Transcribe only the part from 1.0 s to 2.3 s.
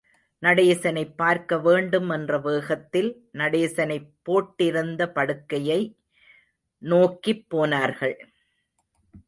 பார்க்க வேண்டும்